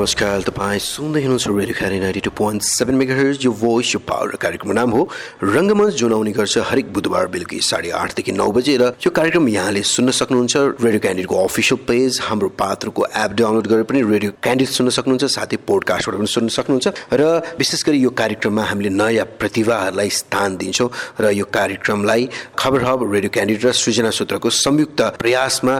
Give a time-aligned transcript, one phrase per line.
[0.00, 4.36] नमस्कार तपाईँ सुन्दै हुनुहुन्छ रेडियो खाने ninety two point seven megahertz यो भोइस यो पावर
[4.40, 5.02] कार्यक्रमको नाम हो
[5.44, 9.82] रङ्गमञ्च जुन आउने गर्छ हरेक बुधबार बेलुकी साढे आठदेखि नौ बजे र यो कार्यक्रम यहाँले
[9.84, 14.90] सुन्न सक्नुहुन्छ। रेडियो क्यान्डिडको अफिसियल पेज हाम्रो पात्रको एप डाउनलोड गरेर पनि रेडियो क्यान्डिड सुन्न
[14.96, 17.28] सक्नुहुन्छ साथै पोडकास्टबाट पनि सुन्न सक्नुहुन्छ र
[17.60, 20.88] विशेष गरी यो कार्यक्रममा हामीले नयाँ प्रतिभाहरूलाई स्थान दिन्छौँ
[21.20, 25.76] र यो कार्यक्रमलाई खबर हब रेडियो क्यान्डिड र सृजना सूत्रको संयुक्त प्रयासमा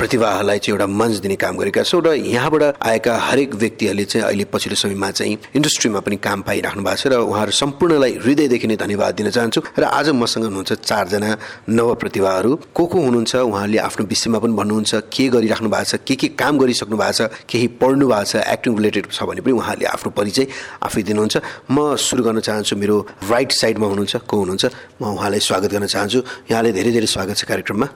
[0.00, 4.44] प्रतिभाहरूलाई चाहिँ एउटा मञ्च दिने काम गरेका छौँ र यहाँबाट आएका हरेक व्यक्तिहरूले चाहिँ अहिले
[4.52, 9.14] पछिल्लो समयमा चाहिँ इन्डस्ट्रीमा पनि काम पाइराख्नु भएको छ र उहाँहरू सम्पूर्णलाई हृदयदेखि नै धन्यवाद
[9.18, 11.30] दिन चाहन्छु र आज मसँग हुनुहुन्छ चारजना
[11.68, 13.34] नव प्रतिभाहरू को को हुनुहुन्छ?
[13.36, 17.20] उहाँहरूले आफ्नो विषयमा पनि भन्नुहुन्छ के गरिराख्नु भएको छ के के काम गरिसक्नु भएको छ
[17.50, 20.46] केही पढ्नु भएको छ एक्टिङ रिलेटेड छ भने पनि उहाँहरूले आफ्नो परिचय
[20.86, 21.36] आफै दिनुहुन्छ।
[21.70, 22.96] म सुरु गर्न चाहन्छु मेरो
[23.30, 24.64] राइट साइडमा हुनुहुन्छ को हुनुहुन्छ?
[25.00, 26.18] म उहाँलाई स्वागत गर्न चाहन्छु।
[26.50, 27.86] यहाँले धेरै धेरै स्वागत छ कार्यक्रममा।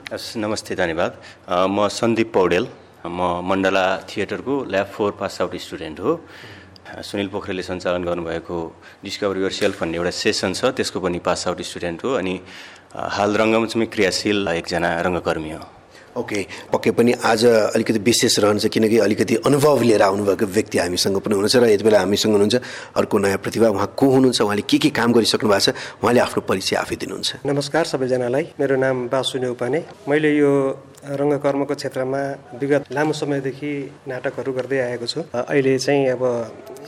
[0.43, 1.11] नमस्ते धन्यवाद।
[1.69, 6.11] म सन्दीप पौडेल। म Mandala थिएटरको lab four pass out student हो।
[7.03, 8.57] सुनिल पोखरेलले सञ्चालन गर्नुभएको
[9.03, 12.33] डिस्कभर युर सेल्फ भन्ने एउटा सेसन छ त्यसको पनि पास आउट स्टुडेन्ट हो अनि
[12.95, 15.65] हाल रङ्गमञ्चमै क्रियाशील एकजना रङ्गकर्मी हो।
[16.13, 21.33] ओके पक्कै पनि आज अलिकति विशेष रहन्छ किनकि अलिकति अनुभव लिएर आउनुभएको व्यक्ति हामीसँग पनि
[21.33, 22.55] हुनुहुन्छ र यति बेला हामीसँग हुनुहुन्छ
[23.01, 26.41] अर्को नयाँ प्रतिभा उहाँ को हुनुहुन्छ उहाँले के के काम गरिसक्नु भएको छ उहाँले आफ्नो
[26.45, 30.51] परिचय आफै दिनुहुन्छ। नमस्कार सबैजनालाई मेरो नाम बासु नेउपाने मैले यो
[31.03, 32.21] रङ्गकर्मको क्षेत्रमा
[32.59, 33.71] विगत लामो समयदेखि
[34.07, 36.23] नाटकहरू गर्दै आएको छु। अहिले चाहिँ अब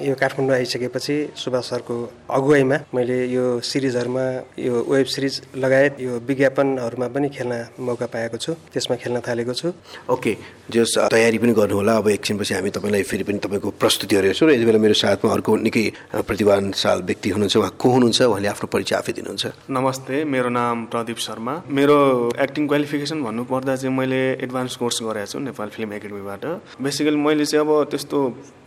[0.01, 1.95] यो काठमाडौँ आइसकेपछि सुभाष सरको
[2.31, 4.25] अगुवाईमा मैले यो सिरिजहरूमा
[4.59, 9.73] यो वेब सिरिज लगायत यो विज्ञापनहरूमा पनि खेल्न मौका पाएको छु। त्यसमा खेल्न थालेको छु।
[10.09, 10.35] ओके
[10.71, 14.65] जस तयारी पनि गर्नुहोला अब एकछिनपछि हामी तपाईँलाई फेरि पनि तपाईँको प्रस्तुतिहरू हेर्छौँ र यति
[14.65, 15.85] बेला मेरो साथमा अर्को निकै
[16.27, 18.21] प्रतिभाशाल व्यक्ति हुनुहुन्छ। उहाँ को हुनुहुन्छ?
[18.21, 21.97] उहाँले आफ्नो परिचय आफै दिनुहुन्छ। नमस्ते मेरो नाम प्रदीप शर्मा। मेरो
[22.35, 26.45] एक्टिङ क्वालिफिकेसन भन्नुपर्दा चाहिँ मैले एडभान्स कोर्स गरेको छु नेपाल फिल्म एकाडेमीबाट
[26.77, 28.19] बेसिकली मैले चाहिँ अब त्यस्तो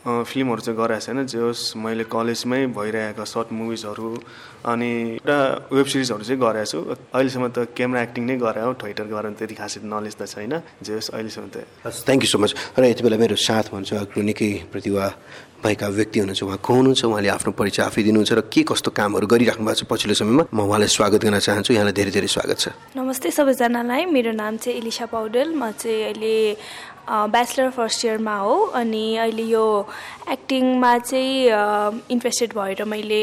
[0.09, 4.10] फिल्महरू चाहिँ गराएको छैन जे होस् मैले कलेजमै भइरहेका सर्ट मुभिजहरू
[4.66, 4.91] अनि
[5.21, 5.38] एउटा
[5.71, 6.78] वेब सिरिजहरू चाहिँ गरेको छु।
[7.15, 10.93] अहिलेसम्म त क्यामेरा एक्टिङ नै गरे हो ट्विटर गरेर त्यति खासै नलेज त छैन जे
[10.97, 11.56] होस् अहिलेसम्म त।
[11.87, 15.06] थ्याङ्क यू सो मच र यति बेला मेरो साथ भन्छ निकै प्रतिभा
[15.59, 19.27] भएका व्यक्ति हुनुहुन्छ उहाँ को हुनुहुन्छ उहाँले आफ्नो परिचय आफै दिनुहुन्छ र के कस्तो कामहरू
[19.27, 22.69] गरिराख्नु भएको छ पछिल्लो समयमा म उहाँलाई स्वागत गर्न चाहन्छु। यहाँलाई धेरै धेरै स्वागत छ।
[22.95, 26.37] नमस्ते सबैजनालाई। मेरो नाम चाहिँ इलिसा पौडेल। म चाहिँ अहिले
[27.09, 29.67] ब्याचलर फर्स्ट इयरमा हो अनि अहिले यो
[30.31, 33.23] एक्टिङमा चाहिँ इन्ट्रेस्टेड भएर मैले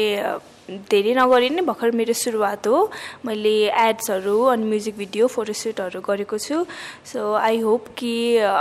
[0.66, 2.90] धेरै नगरी नै भर्खर मेरो सुरुवात हो।
[3.22, 6.66] मैले एड्सहरू अनि म्युजिक भिडियो फोटोसुटहरू गरेको छु।
[7.06, 8.12] सो आई होप कि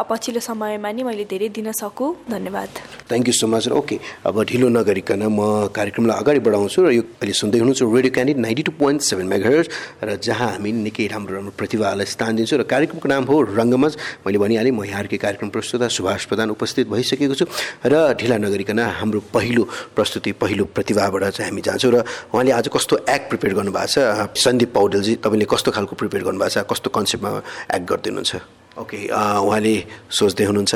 [0.10, 2.70] पछिल्लो समयमा नि मैले धेरै दिन सकुँ। धन्यवाद।
[3.10, 7.34] Thank you so much okay अब ढिलो नगरिकन म कार्यक्रमलाई अगाडि बढाउँछु र यो अहिले
[7.42, 9.68] सुन्दै हुनुहुन्छ radio candid ninety two point seven megahertz
[10.06, 13.94] र जहाँ हामी निकै राम्रो राम्रो प्रतिभाहरूलाई स्थान दिन्छौँ र कार्यक्रमको नाम हो रङ्गमञ्च।
[14.26, 17.46] मैले भनिहालेँ म यहाँकै कार्यक्रम प्रस्तुता सुभाष प्रधान उपस्थित भइसकेको छु।
[17.82, 19.64] र ढिला नगरिकन हाम्रो पहिलो
[19.98, 23.98] प्रस्तुति पहिलो प्रतिभाबाट चाहिँ हामी जान्छौँ र उहाँले आज कस्तो एक्ट प्रिपेयर गर्नुभएको छ?
[24.36, 26.68] सन्दीप पौडेलजी तपाईँले कस्तो खालको प्रिपेयर गर्नुभएको छ?
[26.68, 27.32] कस्तो कन्सेप्टमा
[27.72, 28.36] एक्ट गरिदिनुहुन्छ?
[28.76, 29.76] ओके उहाँले
[30.12, 30.76] सोच्दै हुनुहुन्छ।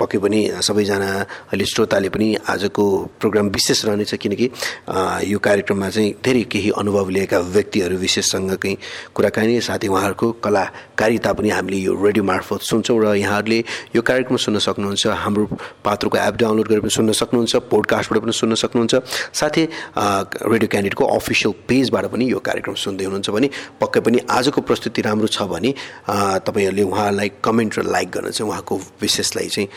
[0.00, 1.08] पक्कै पनि सबैजना
[1.52, 2.84] अहिले श्रोताले पनि आजको
[3.20, 4.46] प्रोग्राम विशेष रहनेछ किनकि
[5.28, 8.74] यो कार्यक्रममा चाहिँ धेरै केही अनुभव लिएका व्यक्तिहरू विशेषसँगकै
[9.12, 10.26] कुराकानी साथै उहाँहरूको
[10.94, 13.58] कलाकारिता पनि हामीले यो रेडियो मार्फत सुन्छौँ र यहाँहरूले
[13.96, 15.44] यो कार्यक्रम सुन्न सक्नुहुन्छ हाम्रो
[15.84, 18.94] पात्रको एप डाउनलोड गरेर पनि सुन्न सक्नुहुन्छ पोडकास्टबाट पनि सुन्न सक्नुहुन्छ
[19.34, 19.64] साथै
[20.46, 23.48] रेडियो क्यान्डिडेटको अफिसियल पेजबाट पनि यो कार्यक्रम सुन्दै हुनुहुन्छ भने
[23.80, 25.70] पक्कै पनि आजको प्रस्तुति राम्रो छ भने
[26.46, 29.68] तपाईँहरूले उहाँलाई कमेन्ट र लाइक गर्न चाहिँ उहाँको विशेषलाई चाहिँ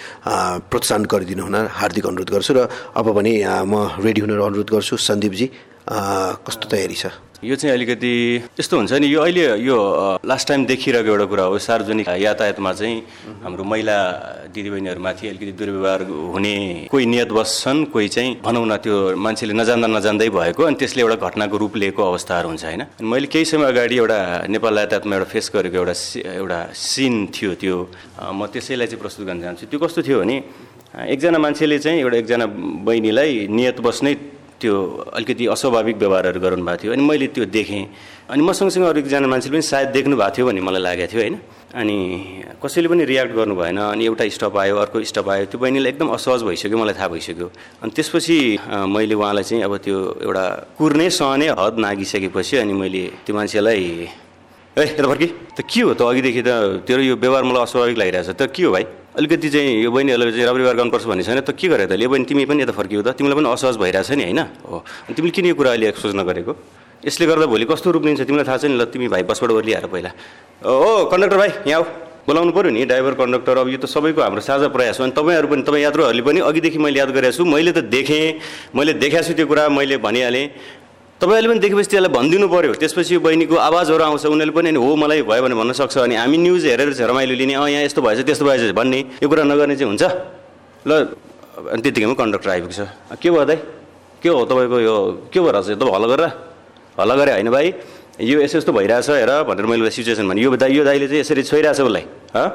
[0.70, 3.34] प्रोत्साहन गरिदिनु हुन हार्दिक अनुरोध गर्छु र अब भने
[3.66, 3.74] म
[4.06, 5.50] रेडी हुन अनुरोध गर्छु। सन्दीपजी
[5.88, 7.06] कस्तो तयारी छ?
[7.44, 8.12] यो चाहिँ अलिकति
[8.60, 9.78] यस्तो हुन्छ नि यो अहिले यो
[10.26, 12.96] लास्ट टाइम देखिरहेको एउटा कुरा हो सार्वजनिक यातायातमा चाहिँ
[13.46, 13.98] हाम्रो महिला
[14.52, 16.02] दिदीबहिनीहरूमाथि अलिकति दुर्व्यवहार
[16.34, 16.56] हुने
[16.92, 21.16] कोही नियत बस्छन् कोही चाहिँ भनौँ न त्यो मान्छेले नजान्दा नजान्दै भएको अनि त्यसले एउटा
[21.30, 22.84] घटनाको रूप लिएको अवस्थाहरू हुन्छ होइन?
[23.06, 24.20] मैले केही समय अगाडि एउटा
[24.50, 25.96] नेपाल यातायातमा एउटा फेस गरेको एउटा
[26.42, 27.78] एउटा सिन थियो त्यो।
[28.34, 30.36] म त्यसैलाई चाहिँ प्रस्तुत गर्न चाहन्छु। त्यो कस्तो थियो भने
[31.14, 32.46] एकजना मान्छेले चाहिँ एउटा एकजना
[32.82, 34.14] बहिनीलाई नियत बस्नै
[34.62, 34.74] त्यो
[35.14, 37.86] अलिकति अस्वाभाविक व्यवहारहरू गर्नु भएको थियो। अनि मैले त्यो देखेँ।
[38.30, 41.22] अनि म सँगसँगै अरू एकजना मान्छेले पनि सायद देख्नु भएको थियो भन्ने मलाई लागेको थियो
[41.22, 41.36] होइन?
[41.78, 41.98] अनि
[42.64, 46.08] कसैले पनि रियाक्ट गर्नु भएन अनि एउटा स्टप आयो अर्को स्टप आयो। त्यो बहिनीलाई एकदम
[46.18, 47.48] असहज भइसक्यो मलाई थाहा भइसक्यो।
[47.84, 48.38] अनि त्यसपछि
[48.90, 50.46] मैले उहाँलाई चाहिँ अब त्यो एउटा
[50.78, 53.84] कुर्ने सहने हद नागिसकेपछि अनि मैले त्यो मान्छेलाई
[54.78, 55.28] ए यता फर्की।
[55.58, 58.72] त के हो त अघिदेखि त तेरो यो व्यवहार मलाई अस्वाभाविक लागिरहेछ। त के हो
[58.78, 58.86] भाइ?
[59.18, 61.98] अलिकति चाहिँ यो बहिनीहरूलाई चाहिँ राम्रो व्यवहार गर्नुपर्छ भन्ने छैन। त के गरेर त?
[61.98, 64.42] यो बहिनी तिमी पनि यता फर्कियो त। तिमीलाई पनि असहज भइरहेछ नि होइन?
[64.70, 66.54] हो। अनि तिमीले किन यो कुरा अहिले सोच्न गरेको
[67.10, 69.86] यसले गर्दा भोलि कस्तो रूप लिन्छ तिमीलाई थाहा छ नि ल। तिमी भाइ बसबाट ओर्लिहार
[69.90, 70.12] पहिला।
[70.62, 71.82] ओ कन्डक्टर भाइ यहाँ
[72.30, 75.48] बोलाउनु पऱ्यो नि ड्राइभर कन्डक्टर। अब यो त सबैको हाम्रो साझा प्रयास हो। अनि तपाईँहरू
[75.48, 79.34] पनि तपाईँ यात्रुहरूले पनि अघिदेखि मैले याद गरेको छु। मैले त देखेँ। मैले देखाएको छु
[79.34, 80.46] त्यो कुरा। मैले भनिहालेँ।
[81.18, 84.96] तपाईँहरूले पनि देखेपछि त्यसलाई भनिदिनु पऱ्यो त्यसपछि यो बहिनीको आवाजहरू आउँछ उनीहरूले पनि अनि हो
[85.02, 88.02] मलाई भयो भने भन्न सक्छ। अनि हामी न्युज हेरेर चाहिँ रमाइलो लिने अँ यहाँ यस्तो
[88.06, 90.04] भएछ त्यस्तो भएछ भन्ने यो कुरा नगर्ने चाहिँ हुन्छ।
[90.86, 90.92] ल
[91.74, 92.80] अनि त्यतिकैमा कन्डक्टर आइपुग्छ
[93.18, 93.58] के भयो दाइ?
[94.22, 94.96] के हो तपाईँको यो
[95.34, 95.74] के भएर छ?
[95.74, 96.30] तपाईँ हल्ला गरेर
[97.02, 97.68] हल्ला गरे होइन भाइ?
[98.22, 101.42] यो यस्तो यस्तो भइरहेछ हेर भनेर मैले सिचुएसन भने। यो दाइ यो दाइले चाहिँ यसरी
[101.50, 102.06] छोइरहेछ उसलाई
[102.38, 102.48] हँ?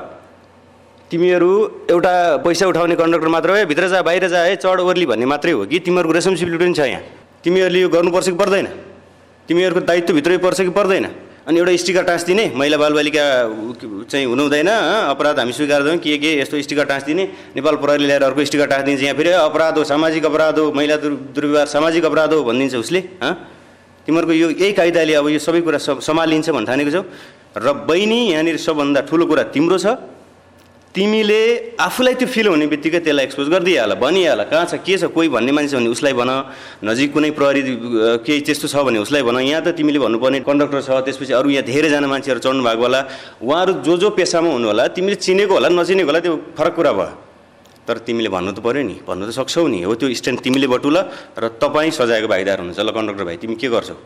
[1.11, 1.51] तिमीहरू
[1.91, 2.15] एउटा
[2.47, 5.67] पैसा उठाउने कन्डक्टर मात्र हो भित्र जा बाहिर जा है चढ ओर्ली भन्ने मात्रै हो
[5.67, 5.79] कि?
[5.83, 7.03] तिमीहरूको रेस्पोन्सिबिलिटी पनि छ यहाँ।
[7.45, 8.67] तिमीहरूले यो गर्नुपर्छ कि पर्दैन?
[9.49, 11.07] तिमीहरूको दायित्वभित्रै पर्छ कि पर्दैन?
[11.43, 13.25] अनि एउटा स्टिकर टाँसिदिने महिला बालबालिका
[14.07, 14.69] चाहिँ हुनु हुँदैन
[15.11, 17.25] अपराध हामी स्वीकार्दैनौँ के के यस्तो स्टिकर टाँसिदिने
[17.59, 21.19] नेपाल प्रहरी ल्याएर अर्को स्टिकर टाँसिदिन्छ यहाँ फेरि अपराध हो सामाजिक अपराध हो महिला दुर्
[21.35, 23.01] दुर्व्यवहार सामाजिक अपराध हो भनिदिन्छ उसले
[24.07, 27.03] तिमीहरूको यो यही कायदाले अब यो सबै कुरा सम्हालिन्छ भन्ने ठानेको छौ।
[27.59, 29.87] र बहिनी यहाँनिर सबभन्दा ठुलो कुरा तिम्रो छ।
[30.95, 31.41] तिमीले
[31.81, 35.53] आफूलाई त्यो फिल हुने बित्तिकै त्यसलाई एक्सपोज गरिदिइहाल भनिहाल कहाँ छ के छ कोही भन्ने
[35.57, 36.31] मान्छे भने उसलाई भन
[36.85, 37.63] नजिक कुनै प्रहरी
[38.21, 41.65] केही त्यस्तो छ भने उसलाई भन। यहाँ त तिमीले भन्नुपर्ने कन्डक्टर छ त्यसपछि अरू यहाँ
[41.65, 43.01] धेरैजना मान्छेहरू चढ्नु भएको होला
[43.41, 47.09] उहाँहरू जो जो पेसामा हुनु होला तिमीले चिनेको होला नचिनेको होला त्यो फरक कुरा भयो।
[47.89, 50.97] तर तिमीले भन्नु त पऱ्यो नि भन्नु त सक्छौ नि हो त्यो स्ट्यान्ड तिमीले बटुल
[51.41, 53.97] र तपाईँ सजाएको भाइदार हुनुहुन्छ। ल कन्डक्टर भाइ तिमी के गर्छौ?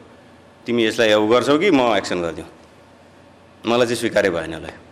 [0.63, 2.49] तिमी यसलाई अब गर्छौ कि म एक्सन गरिदिउँ?
[3.67, 4.86] मलाई चाहिँ स्वीकार्य भएन होला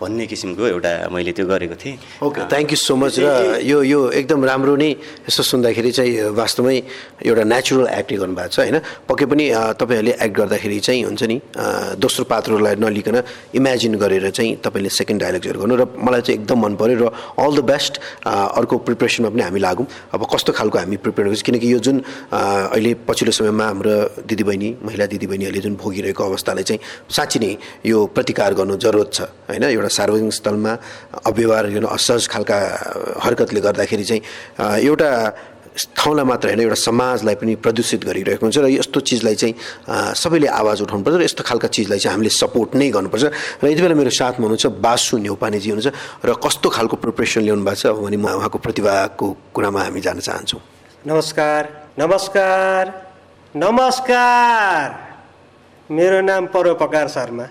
[0.00, 4.00] भन्ने किसिमको एउटा मैले त्यो गरेको थिएँ। Okay thank you so much र यो यो
[4.12, 4.90] एकदम राम्रो नै
[5.24, 6.76] यसो सुन्दाखेरि चाहिँ वास्तवमै
[7.24, 8.76] एउटा नेचुरल एक्टिङ गर्नुभएको छ होइन?
[9.08, 9.44] पक्कै पनि
[9.80, 11.36] तपाईँहरूले एक्ट गर्दाखेरि चाहिँ हुन्छ नि
[11.96, 13.16] दोस्रो पात्रलाई नलिकन
[13.56, 17.04] इमेजिन गरेर चाहिँ तपाईँले सेकेन्ड डायलग्सहरू गर्नु र मलाई चाहिँ एकदम मन पऱ्यो र
[17.40, 17.94] अल द बेस्ट
[18.28, 21.44] अर्को प्रिपरेसनमा पनि हामी लागौँ। अब कस्तो खालको हामी प्रिपेयर गर्छौँ?
[21.48, 21.96] किनकि यो जुन
[22.36, 23.94] अहिले पछिल्लो समयमा हाम्रो
[24.28, 27.52] दिदीबहिनी महिला दिदीबहिनीहरूले जुन भोगिरहेको अवस्थालाई चाहिँ साँच्ची नै
[27.88, 29.64] यो प्रतिकार गर्नु जरुरत छ होइन?
[29.64, 30.72] एउटा एउटा सार्वजनिक स्थलमा
[31.30, 32.56] अव्यवहार यो असहज खालका
[33.22, 34.22] हरकतले गर्दाखेरि चाहिँ
[34.82, 35.10] एउटा
[35.76, 39.54] ठाउँलाई मात्र होइन एउटा समाजलाई पनि प्रदूषित गरिरहेको हुन्छ र यस्तो चिजलाई चाहिँ
[40.16, 43.24] सबैले आवाज उठाउनुपर्छ र यस्तो खालका चिजलाई चाहिँ हामीले सपोर्ट नै गर्नुपर्छ।
[43.60, 45.88] र यति बेला मेरो साथमा हुनुहुन्छ बासु न्यौपानेजी हुनुहुन्छ
[46.24, 50.60] र कस्तो खालको प्रिपरेसन ल्याउनु भएको छ भने म उहाँको प्रतिभाको कुरामा हामी जान चाहन्छौँ।
[51.06, 51.62] नमस्कार
[52.00, 52.84] नमस्कार
[53.54, 54.84] नमस्कार!
[55.92, 57.46] मेरो नाम परोपकार शर्मा।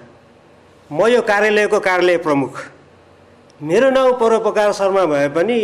[0.92, 2.58] म यो कार्यालयको कार्यालय प्रमुख।
[3.62, 5.58] मेरो नाउँ परोपकार शर्मा भए पनि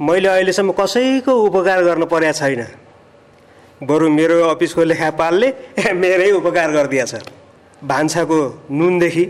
[0.00, 2.62] मैले अहिलेसम्म कसैको उपकार गर्न परेको छैन।
[3.82, 5.48] बरु मेरो अफिसको लेखापालले
[5.92, 7.14] मेरै उपकार गरिदिएछ।
[7.84, 8.38] भान्साको
[8.70, 9.24] नुनदेखि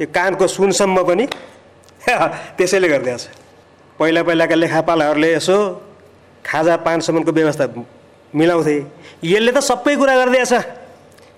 [0.00, 1.26] यो कानको सुनसम्म पनि
[2.56, 3.22] त्यसैले गरिदिएछ।
[3.98, 5.56] पहिला पहिलाका लेखापालहरूले यसो
[6.44, 7.66] खाजा पानसम्मको व्यवस्था
[8.34, 8.76] मिलाउँथे।
[9.24, 10.52] यसले त सबै कुरा गरिदिएछ।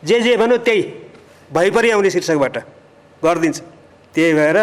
[0.05, 0.83] जे जे भन्यो त्यही।
[1.53, 2.59] भइपरि आउने शीर्षकबाट।
[3.23, 3.59] गरिदिन्छ।
[4.15, 4.59] त्यही भएर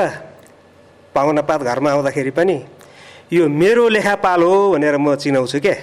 [1.15, 2.57] पाहुनापात घरमा आउँदाखेरि पनि
[3.31, 5.75] यो मेरो लेखापाल हो भनेर म चिनाउँछु क्या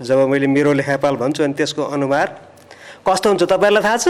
[0.00, 2.28] जब मैले मेरो लेखापाल भन्छु अनि त्यसको अनुहार
[3.06, 4.08] कस्तो हुन्छ तपाईँहरूलाई थाहा छ?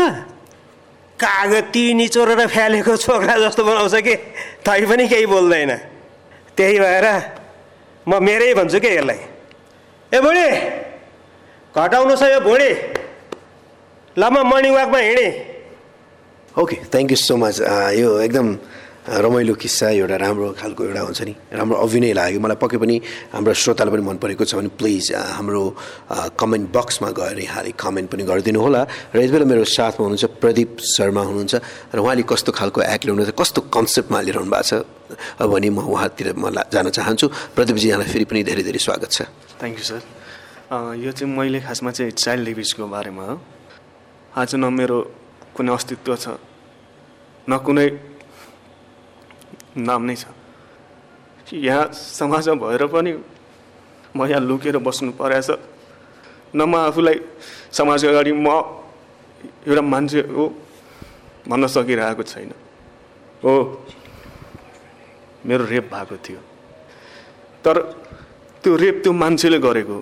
[1.19, 4.15] कागती निचोरेर फ्यालेको छोरा जस्तो बनाउँछ कि?
[4.67, 5.71] तै पनि केही बोल्दैन।
[6.57, 7.07] त्यही भएर
[8.07, 9.21] म मेरै भन्छु क्या यसलाई?
[10.13, 10.49] ए बुढी
[11.75, 12.71] घटाउनु छ यो भुँडी
[14.17, 15.54] ल म मर्निङ वाकमा हिँडेँ।
[16.55, 17.61] Okay thank you so much
[17.99, 18.47] यो एकदम
[19.05, 22.97] रमाइलो किस्सा एउटा राम्रो खालको एउटा हुन्छ नि राम्रो अभिनय लाग्यो। मलाई पक्कै पनि
[23.35, 25.63] हाम्रो श्रोतालाई पनि मन परेको छ भने प्लिज हाम्रो
[26.39, 30.71] कमेन्ट बक्समा गएर यहाँले कमेन्ट पनि गरिदिनु होला र यति बेला मेरो साथमा हुनुहुन्छ प्रदीप
[30.95, 31.55] शर्मा हुनुहुन्छ
[31.91, 36.55] र उहाँले कस्तो खालको एक्ट ल्याउनुहुन्छ कस्तो कन्सेप्टमा लिइरहनु भएको छ भने म उहाँतिर म
[36.71, 37.27] जान चाहन्छु।
[37.59, 39.27] प्रदीपजी यहाँलाई फेरि पनि धेरै धेरै स्वागत छ।
[39.59, 40.01] थ्याङ्क यू सर
[41.03, 43.37] यो चाहिँ मैले खासमा चाहिँ चाइल्ड लेबिजको बारेमा हो।
[44.39, 44.99] आज न मेरो
[45.55, 46.27] कुनै अस्तित्व छ
[47.49, 47.87] न कुनै
[49.77, 50.25] नाम नै छ।
[51.53, 53.13] यहाँ समाजमा भएर पनि
[54.17, 55.51] म यहाँ लुकेर बस्नु परेछ
[56.55, 57.17] न म आफूलाई
[57.73, 58.49] समाजको अगाडि म
[59.69, 60.45] एउटा मान्छे हो
[61.49, 62.51] भन्न सकिरहेको छैन।
[63.45, 63.53] हो
[65.47, 66.41] मेरो रेप भएको थियो।
[67.65, 67.77] तर
[68.65, 69.97] त्यो रेप त्यो मान्छेले गरेको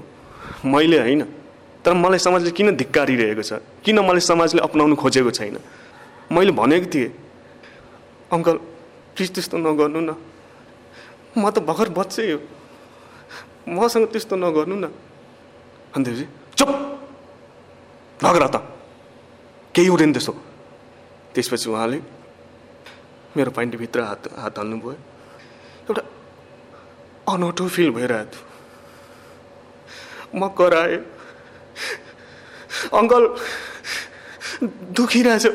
[0.65, 1.23] मैले होइन।
[1.85, 3.53] तर मलाई समाजले किन धिक्कारिरहेको छ?
[3.83, 5.59] किन मलाई समाजले अप्नाउनु खोजेको छैन?
[6.31, 7.11] मैले भनेको थिएँ
[8.33, 8.57] अङ्कल
[9.15, 10.11] प्लिज त्यस्तो नगर्नु न।
[11.37, 12.39] म त भर्खर बच्चै हो।
[13.67, 14.87] मसँग त्यस्तो नगर्नु न।
[15.97, 16.09] अन्त
[16.55, 16.71] चुप!
[18.25, 18.57] नगर त।
[19.75, 20.33] केही हुँदैन त्यस्तो
[21.35, 21.99] त्यसपछि उहाँले
[23.37, 24.93] मेरो प्यान्टीभित्र हात हात हाल्नुभयो।
[25.91, 26.03] एउटा
[27.33, 28.45] अनौठो फिल भइरहेको थियो।
[30.39, 31.22] म कराएँ।
[32.99, 33.23] अङ्कल
[34.97, 35.47] दुखिरहेछ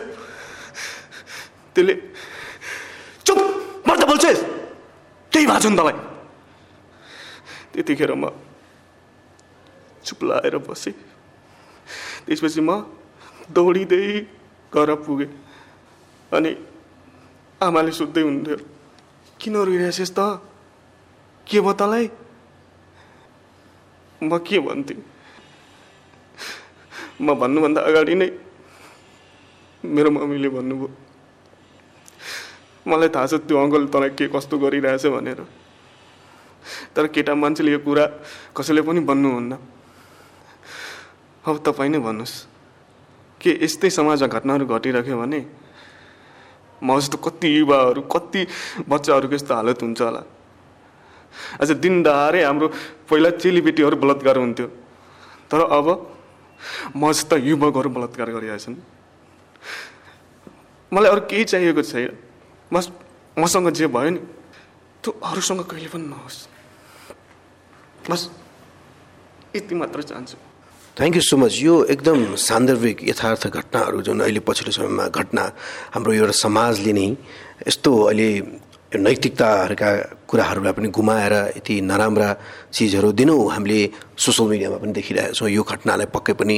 [1.74, 1.94] त्यसले
[3.26, 3.40] चुप
[3.88, 4.40] बसेस
[5.32, 5.96] त्यही भएको छ नि तँलाई
[7.74, 8.34] त्यतिखेर म
[10.06, 10.96] चुप लाएर बसेँ।
[12.26, 12.72] त्यसपछि म
[13.52, 14.04] दौडिँदै
[14.74, 15.30] घर पुगेँ।
[16.32, 16.52] अनि
[17.62, 18.58] आमाले सोध्दै हुन्थ्यो
[19.40, 20.20] किन रोइरहेछस् त
[21.48, 22.06] के भयो तँलाई?
[24.24, 25.00] म के भन्थेँ?
[27.20, 28.30] म भन्नुभन्दा अगाडि नै
[29.84, 30.90] मेरो मम्मीले भन्नुभयो
[32.86, 35.40] मलाई थाहा छ त्यो अङ्कल तँलाई के कस्तो गरिरहेछ भनेर
[36.96, 38.06] तर केटा मान्छेले यो कुरा
[38.54, 39.52] कसैले पनि भन्नुहुन्न
[41.44, 42.36] अब तपाईँ नै भन्नुहोस्
[43.42, 45.40] के यस्तै समाजमा घटनाहरू घटिराख्यो भने
[46.82, 48.42] म जस्तो कति युवाहरू कति
[48.86, 50.22] बच्चाहरूको यस्तो हालत हुन्छ होला
[51.62, 52.68] अझ दिन दहारै हाम्रो
[53.10, 54.68] पहिला चेलीबेटीहरू बलात्कार हुन्थ्यो
[55.50, 55.88] तर अब
[56.96, 58.76] म जस्ता युवकहरू बलात्कार गरिरहेछन्।
[60.92, 62.12] मलाई अरू केही चाहिएको छैन।
[62.72, 62.86] बस
[63.38, 64.20] मसँग जे भयो नि
[65.04, 66.38] त्यो अरूसँग कहिले पनि नहोस्।
[68.10, 68.22] बस
[69.56, 70.38] यति मात्र चाहन्छु।
[70.98, 75.44] थ्याङ्क यू सो मच यो एकदम सान्दर्भिक यथार्थ घटनाहरू जुन अहिले पछिल्लो समयमा घटना
[75.94, 77.08] हाम्रो एउटा समाजले नै
[77.68, 78.30] यस्तो अहिले
[78.98, 79.90] नैतिकताहरूका
[80.26, 82.30] कुराहरूलाई पनि गुमाएर यति नराम्रा
[82.78, 83.80] चिजहरू दिनौँ। हामीले
[84.18, 86.58] सोसियल मिडियामा पनि देखिरहेका छौँ। यो घटनालाई पक्कै पनि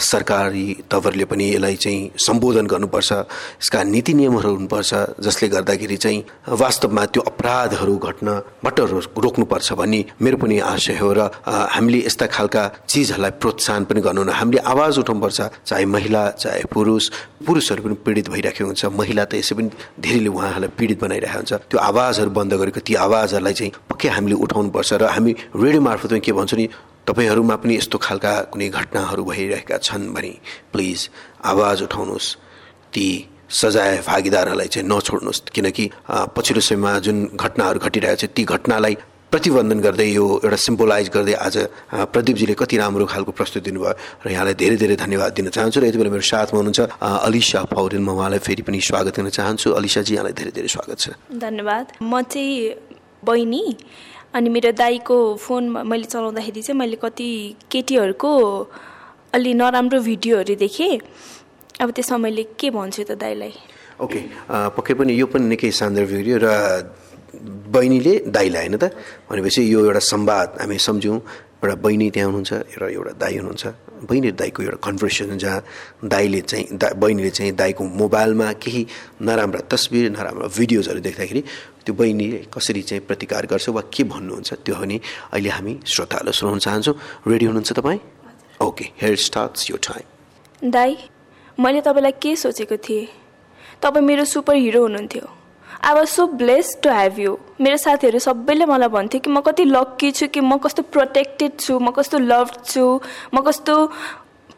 [0.00, 3.12] सरकारी तवरले पनि यसलाई चाहिँ सम्बोधन गर्नुपर्छ।
[3.60, 8.76] यसका नीति नियमहरू हुनुपर्छ जसले गर्दाखेरि चाहिँ वास्तवमा त्यो अपराधहरू घट्नबाट
[9.24, 14.60] रोक्नुपर्छ भन्ने मेरो पनि आशय हो र हामीले यस्ता खालका चिजहरूलाई प्रोत्साहन पनि गर्नु हामीले
[14.62, 17.04] आवाज उठाउनुपर्छ। चाहे महिला चाहे पुरुष
[17.46, 19.68] पुरुषहरू पनि पीडित भइरहेको हुन्छ। महिला त यसै पनि
[20.00, 24.92] धेरैले उहाँहरूलाई पीडित बनाइरहेको हुन्छ। त्यो आवाजहरू बन्द गरेको ती आवाजहरूलाई चाहिँ पक्कै हामीले उठाउनुपर्छ
[24.92, 26.66] र हामी रेडियो मार्फत के भन्छौँ नि
[27.06, 30.32] तपाईँहरूमा पनि यस्तो खालका कुनै घटनाहरू भइरहेका छन् भने
[30.72, 30.98] प्लिज
[31.44, 32.28] आवाज उठाउनुहोस्
[32.94, 33.06] ती
[33.50, 38.94] सजाय भागीदारहरूलाई चाहिँ नछोड्नुहोस्। किनकि पछिल्लो समयमा जुन घटनाहरू घटिरहेको छ ती घटनालाई
[39.32, 41.56] प्रतिबन्धन गर्दै यो एउटा सिम्बोलाइज गर्दै आज
[42.12, 43.92] प्रदीपजीले कति राम्रो खालको प्रस्तुति दिनुभयो।
[44.24, 48.00] र यहाँलाई धेरै धेरै धन्यवाद दिन चाहन्छु र यति बेला मेरो साथमा हुनुहुन्छ अलिसा पौडेल
[48.04, 52.12] म उहाँलाई फेरि पनि स्वागत गर्न चाहन्छु। अलिसाजी यहाँलाई धेरै धेरै स्वागत छ। धन्यवाद। म
[52.28, 52.76] चाहिँ
[53.24, 53.64] बहिनी
[54.34, 57.30] अनि मेरो दाईको फोन मैले चलाउँदाखेरि चाहिँ मैले कति
[57.70, 58.32] केटीहरूको
[59.36, 60.98] अलि नराम्रो भिडियोहरू देखेँ।
[61.80, 63.52] अब त्यसमा मैले के भन्छु त दाईलाई?
[64.00, 64.20] ओके
[64.76, 66.48] पक्कै पनि यो पनि निकै शानदार भिडियो र
[67.72, 68.84] बहिनीले दाईलाई होइन त?
[69.28, 71.18] भनेपछि यो एउटा संवाद हामी सम्झौँ।
[71.62, 72.52] एउटा बहिनी त्यहाँ हुनुहुन्छ
[72.82, 73.64] र एउटा दाई हुनुहुन्छ।
[74.10, 75.60] बहिनी र दाईको एउटा कन्भर्सेसन जहाँ
[76.10, 78.82] दाईले चाहिँ दा बहिनीले चाहिँ दाईको मोबाइलमा केही
[79.22, 81.42] नराम्रा तस्बिर नराम्रा भिडियोजहरू देख्दाखेरि
[81.86, 84.96] त्यो बहिनीले कसरी चाहिँ प्रतिकार गर्छ वा के भन्नुहुन्छ त्यो पनि
[85.32, 86.94] अहिले हामी श्रोताहरूलाई सुनाउन चाहन्छौँ।
[87.30, 88.00] रेडी हुनुहुन्छ तपाईँ?
[88.58, 90.96] ओके हेयर स्टार्ट्स यो टाइम दाई
[91.58, 93.06] मैले तपाईँलाई के सोचेको थिएँ?
[93.82, 95.41] तपाईँ मेरो सुपर हिरो हुनुहुन्थ्यो।
[95.84, 99.64] I was so bless to have you मेरो साथीहरू सबैले मलाई भन्थ्यो कि म कति
[99.64, 102.84] लक्की छु कि म कस्तो प्रोटेक्टेड छु म कस्तो लभ छु
[103.34, 103.74] म कस्तो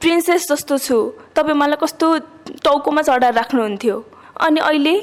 [0.00, 0.99] प्रिन्सेस जस्तो छु।
[1.37, 2.07] तपाईँ मलाई कस्तो
[2.61, 3.97] टाउकोमा चढाएर राख्नुहुन्थ्यो।
[4.37, 4.95] अनि अहिले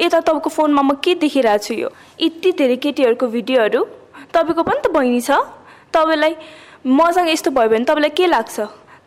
[0.00, 1.88] यता तपाईँको फोनमा म के देखिरहेको छु यो?
[2.20, 3.84] यति धेरै केटीहरूको भिडियोहरू
[4.32, 5.36] तपाईँको पनि त बहिनी छ।
[5.92, 6.32] तपाईँलाई
[6.86, 8.56] मसँग यस्तो भयो भने तपाईँलाई के लाग्छ?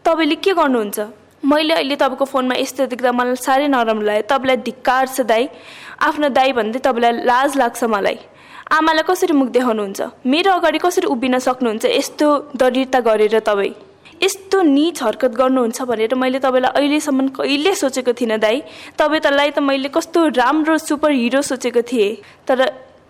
[0.06, 1.00] तपाईँले के गर्नुहुन्छ?
[1.44, 5.50] मैले अहिले तपाईँको फोनमा यस्तो देख्दा मलाई साह्रै नराम्रो लाग्यो। तपाईँलाई धिक्कार छ दाई।
[6.00, 8.18] आफ्नो दाई भन्दै तपाईँलाई लाज लाग्छ मलाई।
[8.72, 11.86] आमालाई कसरी मुख देखाउनुहुन्छ मेरो अगाडि कसरी उभिन सक्नुहुन्छ?
[11.86, 13.74] यस्तो दरिद्रता गरेर तपाईँ।
[14.22, 18.62] यस्तो निच हरकत गर्नुहुन्छ भनेर मैले तपाईँलाई अहिलेसम्म कहिले सोचेको थिइनँ दाई।
[18.98, 22.58] तपाईँ तलाई त मैले कस्तो राम्रो सुपर हिरो सोचेको थिएँ। तर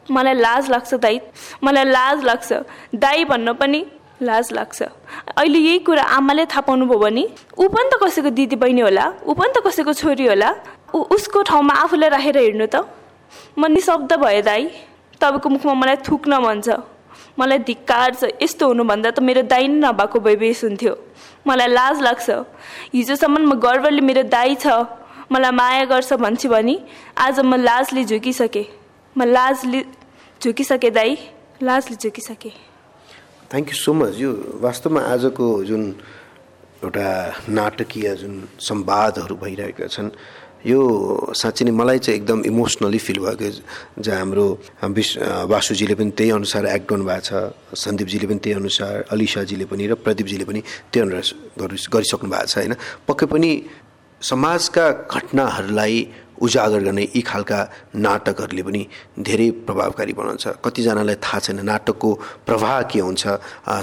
[0.07, 1.19] मलाई लाज लाग्छ दाई।
[1.63, 2.49] मलाई लाज लाग्छ।
[2.95, 3.85] दाई भन्न पनि
[4.21, 4.81] लाज लाग्छ।
[5.37, 7.23] अहिले यही कुरा आमाले थाहा पाउनुभयो भने
[7.57, 9.05] ऊ पनि त कसैको दिदी बहिनी होला?
[9.25, 10.49] ऊ पनि त कसैको छोरी होला?
[10.95, 12.85] ऊ उसको ठाउँमा आफूलाई राखेर हिँड्नु त?
[13.57, 14.63] म निशब्द भएँ दाई
[15.21, 16.69] तपाईँको मुखमा मलाई थुक्न मन छ।
[17.39, 20.93] मलाई धिक्कार छ। यस्तो हुनुभन्दा त मेरो दाई नै नभएको भए हुन्थ्यो।
[21.47, 22.29] मलाई लाज लाग्छ।
[22.93, 24.67] हिजोसम्म म गर्वले मेरो दाई छ।
[25.31, 26.75] मलाई माया गर्छ भन्छु भने
[27.17, 28.67] आज म लाजले झुकिसकेँ।
[29.17, 29.81] म लाजले
[30.43, 31.17] झुकिसकेँ दाई
[31.63, 32.70] लाजले झुकिसकेँ।
[33.51, 34.31] थ्याङ्क यू सो मच यो
[34.61, 35.83] वास्तवमा आजको जुन
[36.83, 37.07] एउटा
[37.49, 40.09] नाटकीय जुन संवादहरू भइरहेका छन्
[40.63, 40.79] यो
[41.33, 43.49] साँच्चै नै मलाई चाहिँ एकदम इमोसनली फिल भएको
[43.99, 44.45] जहाँ हाम्रो
[44.93, 45.09] विश
[45.51, 50.45] वासुजीले पनि त्यही अनुसार एक्ट गर्नुभएको छ सन्दीपजीले पनि त्यही अनुसार अलिसाजीले पनि र प्रदीपजीले
[50.45, 50.61] पनि
[50.93, 52.73] त्यही अनुसार गरिसक्नु भएको छ होइन?
[53.07, 53.51] पक्कै पनि
[54.21, 55.97] समाजका घटनाहरूलाई
[56.41, 57.59] उजागर गर्ने यी खालका
[57.95, 58.81] नाटकहरूले पनि
[59.19, 62.09] धेरै प्रभावकारी बनाउँछ। कतिजनालाई थाहा छैन नाटकको
[62.47, 63.23] प्रवाह के हुन्छ?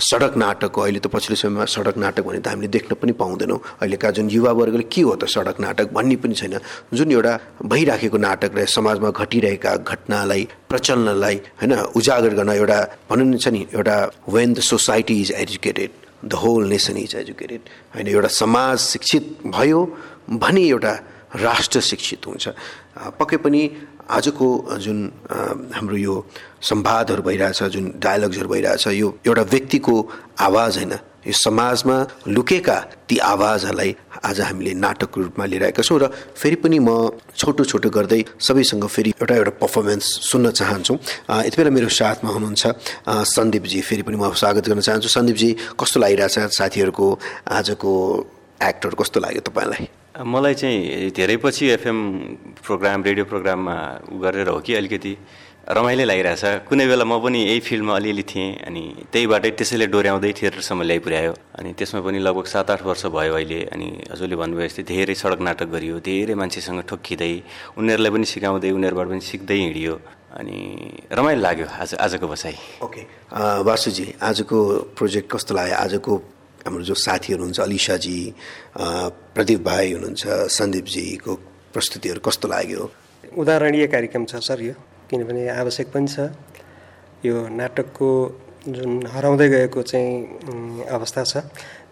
[0.03, 4.11] सडक नाटकको अहिले त पछिल्लो समयमा सडक नाटक भने त हामीले देख्न पनि पाउँदैनौँ। अहिलेका
[4.17, 6.59] जुन युवावर्गले के हो त सडक नाटक भन्ने पनि छैन।
[6.95, 12.79] जुन एउटा भइराखेको नाटकलाई समाजमा घटिरहेका घटनालाई प्रचलनलाई होइन उजागर गर्न एउटा
[13.11, 13.97] भन्नु छ नि एउटा
[14.29, 15.91] when the society is educated
[16.25, 17.61] the whole nation is educated
[17.95, 19.81] होइन एउटा समाज शिक्षित भयो
[20.43, 20.95] भने एउटा
[21.37, 22.49] राष्ट्र शिक्षित हुन्छ।
[23.18, 23.61] पक्कै पनि
[24.08, 24.47] आजको
[24.80, 24.99] जुन
[25.75, 26.14] हाम्रो यो
[26.62, 29.94] संवादहरू भइरहेछ जुन डायलग्सहरू भइरहेछ यो एउटा व्यक्तिको
[30.40, 30.92] आवाज होइन
[31.26, 31.97] यो समाजमा
[32.28, 33.94] लुकेका ती आवाजहरूलाई
[34.25, 39.11] आज हामीले नाटकको रूपमा लिइरहेका छौँ र फेरि पनि म छोटो छोटो गर्दै सबैसँग फेरि
[39.20, 40.94] एउटा एउटा पर्फर्मेन्स सुन्न चाहन्छु।
[41.44, 42.64] यति बेला मेरो साथमा हुनुहुन्छ
[43.28, 47.06] सन्दीपजी। फेरि पनि म स्वागत गर्न चाहन्छु। सन्दीपजी कस्तो लागिरहेछ साथीहरूको
[47.52, 47.92] आजको
[48.62, 49.88] एक्टर कस्तो लाग्यो तपाईँलाई?
[50.19, 51.99] मलाई चाहिँ धेरै पछि एफएम
[52.67, 53.75] प्रोग्राम रेडियो प्रोग्राममा
[54.19, 55.17] गरेर हो कि अलिकति
[55.71, 58.83] रमाइलो लागिरहेछ। कुनै बेला म पनि यही फिल्डमा अलिअलि थिएँ अनि
[59.15, 63.87] त्यहीबाटै त्यसैले डोर्याउँदै थिएटरसम्म ल्याइपुर्यायो अनि त्यसमा पनि लगभग सात आठ वर्ष भयो अहिले अनि
[64.11, 67.33] हजुरले भन्नुभयो जस्तै धेरै सडक नाटक गरियो धेरै मान्छेसँग ठोक्किँदै
[67.79, 69.93] उनीहरूलाई पनि सिकाउँदै उनीहरूबाट पनि सिक्दै हिँडियो।
[70.35, 70.59] अनि
[71.15, 73.03] रमाइलो लाग्यो आज आजको बसाइ। ओके।
[73.63, 74.59] वासुजी आजको
[74.99, 75.77] प्रोजेक्ट कस्तो लाग्यो?
[75.79, 76.13] आजको
[76.67, 78.19] हाम्रो जो साथीहरू हुनुहुन्छ अलिसाजी
[79.37, 80.23] प्रदीप भाइ हुनुहुन्छ
[80.59, 81.33] सन्दीपजीको
[81.75, 82.83] प्रस्तुतिहरू कस्तो लाग्यो?
[83.38, 84.75] उदाहरणीय कार्यक्रम छ सर यो
[85.11, 86.19] किनभने आवश्यक पनि छ।
[87.25, 88.11] यो नाटकको
[88.69, 91.35] जुन हराउँदै गएको चाहिँ अवस्था छ।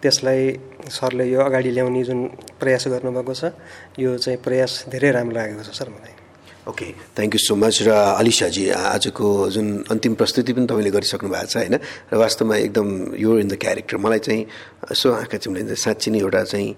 [0.03, 0.43] त्यसलाई
[0.91, 2.21] सरले यो अगाडि ल्याउने जुन
[2.61, 3.53] प्रयास गर्नुभएको छ
[3.99, 6.16] यो चाहिँ प्रयास धेरै राम्रो लागेको छ सर मलाई।
[6.67, 11.47] Okay thank you so much र अलिसाजी आजको जुन अन्तिम प्रस्तुति पनि तपाईँले गरिसक्नु भएको
[11.47, 11.79] छ होइन?
[12.11, 14.43] र वास्तवमा एकदम यो इन द क्यारेक्टर मलाई चाहिँ
[14.91, 16.75] यसो आँखा चिम्लिन्छ साँच्ची नै एउटा चाहिँ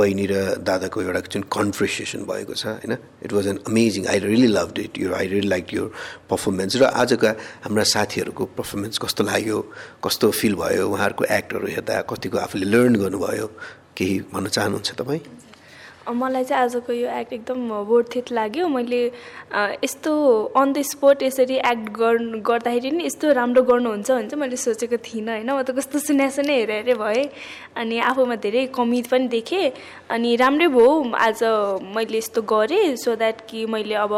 [0.00, 0.34] बहिनी र
[0.64, 2.96] दादाको एउटा जुन कन्भर्सेसन भएको छ होइन?
[3.24, 5.92] It was an amazing I really love it you I really like your
[6.32, 7.30] performance र आजका
[7.68, 9.58] हाम्रा साथीहरूको पर्फर्मेन्स कस्तो लाग्यो
[10.04, 13.46] कस्तो फिल भयो उहाँहरूको एक्टहरू हेर्दा कतिको आफूले लर्न गर्नुभयो
[13.96, 15.45] केही भन्न चाहनुहुन्छ तपाईँ?
[16.06, 19.00] मलाई चाहिँ आजको यो एक्ट एकदम वर्थित लाग्यो। मैले
[19.84, 20.12] यस्तो
[20.56, 24.96] अन द स्पोट यसरी एक्ट गर्नु गर्दाखेरि नि यस्तो राम्रो गर्नुहुन्छ भने चाहिँ मैले सोचेको
[25.02, 25.50] थिइनँ होइन?
[25.50, 27.26] म त कस्तो सुन्या सुन्या हेरेर हेरेर भएँ।
[27.74, 29.72] अनि आफूमा धेरै कमी पनि देखेँ।
[30.10, 31.42] अनि राम्रै भयो। आज
[31.96, 34.12] मैले यस्तो गरेँ सो द्याट कि मैले अब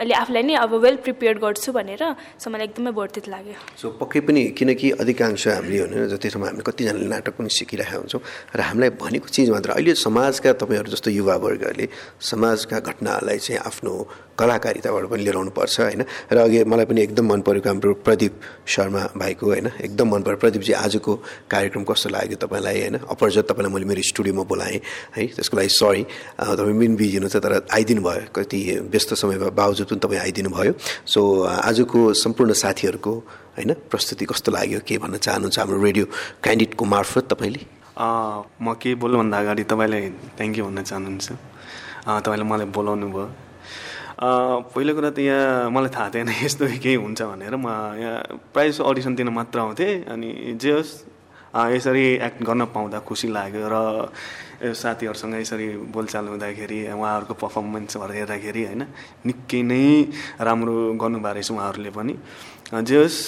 [0.00, 2.02] अहिले आफूलाई नै अब वेल प्रिपेयर गर्छु भनेर।
[2.40, 7.08] सो मलाई एकदमै वर्थित लाग्यो। सो पक्कै पनि किनकि अधिकांश हामीले होइन जतिसम्म हामी कतिजनाले
[7.08, 8.22] नाटक पनि सिकिरहेका हुन्छौँ
[8.56, 11.88] र हामीलाई भनेको चिज मात्र अहिले समाजका तपाईँहरू जस्तो युवा युवावर्गले
[12.20, 13.92] समाजका घटनाहरूलाई चाहिँ आफ्नो
[14.38, 16.02] कलाकारिताबाट पनि लिएर आउनुपर्छ होइन?
[16.32, 18.32] र अघि मलाई पनि एकदम मन परेको हाम्रो प्रदीप
[18.66, 19.66] शर्मा भाइको होइन?
[19.82, 21.12] एकदम मन पऱ्यो प्रदीपजी आजको
[21.50, 22.96] कार्यक्रम कस्तो लाग्यो तपाईँलाई होइन?
[23.10, 24.80] अपरजत तपाईँलाई मैले मेरो स्टुडियोमा बोलाएँ
[25.16, 25.26] है?
[25.38, 26.02] त्यसको लागि सरी
[26.38, 28.58] तपाईँ पनि बिजी हुनुहुन्छ तर आइदिनु भयो कति
[28.90, 30.72] व्यस्त समय बावजुद पनि तपाईँ आइदिनु भयो
[31.06, 33.14] सो आजको सम्पूर्ण साथीहरूको
[33.54, 36.04] होइन प्रस्तुति कस्तो लाग्यो के भन्न चाहनुहुन्छ हाम्रो रेडियो
[36.42, 37.83] क्यान्डिडेटको मार्फत तपाईँले?
[37.94, 40.04] म के बोल्नुभन्दा अगाडि तपाईँलाई
[40.38, 41.28] थ्याङ्क यू भन्न चाहनुहुन्छ।
[42.24, 43.26] तपाईँले मलाई बोलाउनु भयो।
[44.74, 47.66] पहिलो कुरा त यहाँ मलाई थाहा थिएन यस्तो केही हुन्छ भनेर। म
[48.02, 50.92] यहाँ प्रायः जस्तो अडिसन दिन मात्र आउँथेँ अनि जे होस्
[51.54, 53.76] यसरी एक्ट गर्न पाउँदा खुसी लाग्यो र
[54.74, 58.82] साथीहरूसँग यसरी बोलचाल हुँदाखेरि उहाँहरूको पर्फर्मेन्सहरू हेर्दाखेरि होइन
[59.26, 59.82] निकै नै
[60.42, 62.14] राम्रो गर्नुभएको रहेछ उहाँहरूले पनि।
[62.74, 63.18] जे होस्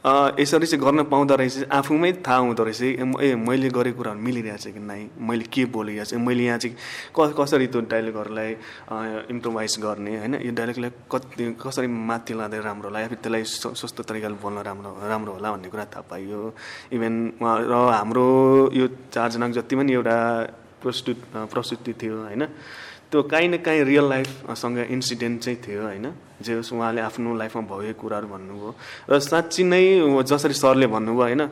[0.00, 2.82] यसरी चाहिँ गर्न पाउँदो रहेछ। आफूमै थाहा हुँदो रहेछ।
[3.20, 5.12] ए मैले गरेको कुराहरू मिलिरहेछ कि नै?
[5.20, 6.76] मैले के बोलिरहेको छु मैले यहाँ चाहिँ
[7.36, 8.50] कसरी त्यो डायलगहरूलाई
[9.28, 10.34] इम्प्रोभाइज गर्ने होइन?
[10.40, 13.00] यो डायलगलाई कति कसरी माथि लाँदै राम्रो होला?
[13.00, 13.44] या फिर त्यसलाई
[13.76, 16.40] सस्तो तरिकाले बोल्न राम्रो राम्रो होला भन्ने कुरा थाहा पाइयो।
[16.96, 18.26] इभन र हाम्रो
[18.72, 20.16] यो चारजनाको जति पनि एउटा
[20.80, 21.18] प्रस्तुत
[21.52, 22.48] प्रस्तुति थियो होइन?
[23.10, 26.06] त्यो काहीँ न काहीँ रियल लाइफसँग इन्सिडेन्ट चाहिँ थियो होइन?
[26.40, 28.70] जे होस् उहाँले आफ्नो लाइफमा भएको कुराहरू भन्नुभयो।
[29.10, 29.82] र साँच्ची नै
[30.22, 31.42] जसरी सरले भन्नुभयो होइन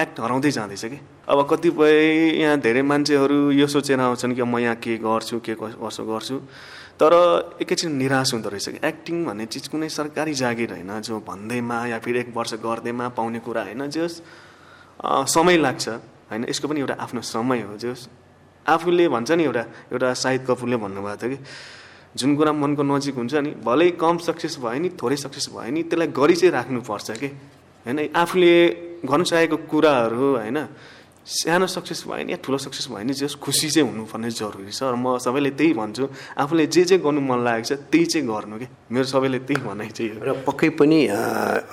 [0.00, 0.98] एक्ट हराउँदै जाँदैछ कि?
[1.28, 6.02] अब कतिपय यहाँ धेरै मान्छेहरू यो सोचेर आउँछन् कि म यहाँ के गर्छु के कसो
[6.08, 6.36] गर्छु।
[6.96, 7.12] तर
[7.60, 8.80] एकैछिन निराश हुँदो रहेछ कि?
[8.80, 13.38] एक्टिङ भन्ने चिज कुनै सरकारी जागिर होइन जो भन्दैमा या फिर एक वर्ष गर्दैमा पाउने
[13.44, 13.86] कुरा होइन?
[13.92, 14.20] जे होस्
[15.28, 15.88] समय लाग्छ
[16.32, 16.48] होइन?
[16.48, 18.08] यसको पनि एउटा आफ्नो समय हो जे होस्।
[18.66, 21.38] आफूले भन्छ नि एउटा एउटा साहिद कपुरले भन्नुभएको थियो कि
[22.16, 25.82] जुन कुरा मनको नजिक हुन्छ नि भलै कम सक्सेस भयो नि थोरै सक्सेस भयो नि
[25.82, 27.28] त्यसलाई गरी चाहिँ राख्नुपर्छ कि।
[27.86, 28.52] होइन आफूले
[29.04, 30.58] गर्नु चाहेको कुराहरू होइन
[31.24, 32.32] सानो सक्सेस भयो नि?
[32.32, 33.12] या ठुलो सक्सेस भयो नि?
[33.16, 36.04] जस खुसी चाहिँ हुनुपर्ने जरुरी छ र म सबैले त्यही भन्छु।
[36.36, 38.66] आफूले जे जे गर्नु मन लागेको छ त्यही चाहिँ गर्नु कि?
[38.92, 40.98] मेरो सबैले त्यही भनाइ चाहिँ र पक्कै पनि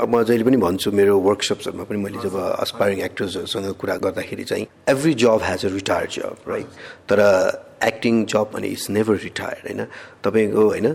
[0.08, 5.14] म जहिले पनि भन्छु मेरो वर्कसप्सहरूमा पनि मैले जब अस्पायरिङ एक्टर्सहरूसँग कुरा गर्दाखेरि चाहिँ every
[5.20, 6.68] job has a retired job right
[7.12, 7.20] तर
[7.84, 9.86] एक्टिङ जब भने इज नेभर रिटायर्ड होइन?
[10.24, 10.88] तपाईँको होइन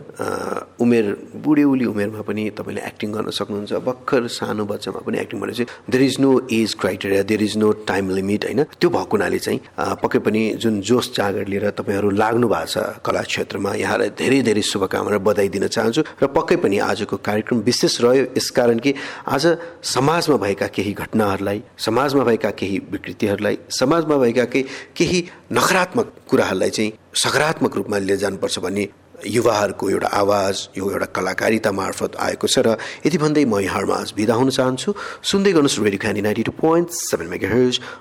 [0.81, 1.05] उमेर
[1.45, 6.03] बुढेउली उमेरमा पनि तपाईँले एक्टिङ गर्न सक्नुहुन्छ भर्खर सानो बच्चामा पनि एक्टिङ भने चाहिँ there
[6.05, 8.63] is no age criteria there is no time limit होइन?
[8.81, 9.61] त्यो भएको हुनाले चाहिँ
[10.03, 14.63] पक्कै पनि जुन जोस जागर लिएर तपाईँहरू लाग्नु भएको छ कला क्षेत्रमा यहाँलाई धेरै धेरै
[14.63, 18.95] शुभकामना बधाई दिन चाहन्छु र पक्कै पनि आजको कार्यक्रम विशेष रह्यो यसकारण कि
[19.27, 19.45] आज
[19.83, 24.65] समाजमा भएका केही घटनाहरूलाई समाजमा भएका केही विकृतिहरूलाई समाजमा भएका केही
[24.97, 25.21] केही
[25.53, 28.89] नकारात्मक कुराहरूलाई चाहिँ सकारात्मक रूपमा लिएर जानुपर्छ भन्ने
[29.27, 34.13] युवाहरूको एउटा आवाज यो एउटा कलाकारिता मार्फत आएको छ र यति भन्दै म यहाँहरूमा आज
[34.17, 37.49] बिदा हुन चाहन्छु। सुन्दै गर्नुहोस् रेडियो खानी ninety two point seven mega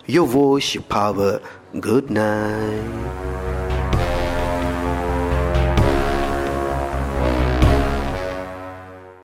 [0.09, 1.39] यो भोइस पावर
[1.79, 3.64] गुड नाइट